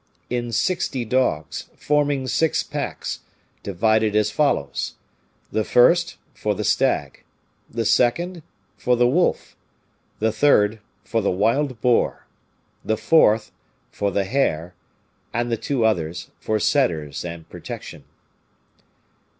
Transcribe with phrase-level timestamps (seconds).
[0.31, 3.19] In sixty dogs, forming six packs,
[3.61, 4.95] divided as follows:
[5.51, 7.23] the first, for the stag;
[7.69, 8.41] the second,
[8.77, 9.55] for the wolf;
[10.17, 12.25] the third, for the wild boar;
[12.83, 13.51] the fourth,
[13.91, 14.73] for the hare;
[15.35, 18.03] and the two others, for setters and protection.